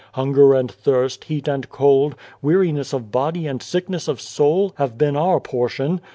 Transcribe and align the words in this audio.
Hunger 0.13 0.55
and 0.55 0.71
thirst, 0.71 1.25
heat 1.25 1.47
and 1.47 1.69
cold, 1.69 2.15
weariness 2.41 2.91
of 2.91 3.11
body 3.11 3.45
and 3.45 3.61
sickness 3.61 4.07
of 4.07 4.19
soul, 4.19 4.73
have 4.77 4.97
been 4.97 5.15
our 5.15 5.39
portion. 5.39 6.01